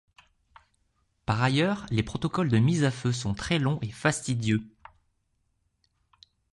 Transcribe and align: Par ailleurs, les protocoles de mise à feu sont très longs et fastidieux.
Par 1.27 1.43
ailleurs, 1.43 1.85
les 1.91 2.01
protocoles 2.01 2.49
de 2.49 2.57
mise 2.57 2.83
à 2.83 2.89
feu 2.89 3.11
sont 3.11 3.35
très 3.35 3.59
longs 3.59 3.77
et 3.83 3.91
fastidieux. 3.91 4.63